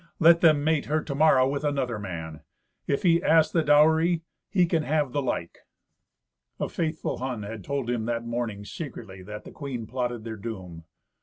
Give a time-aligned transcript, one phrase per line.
[0.17, 2.39] "Let them mate her to morrow with another man;
[2.87, 5.59] if he ask the dowry, he can have the like."
[6.59, 10.85] A faithful Hun had told him that morning, secretly, that the queen plotted their doom.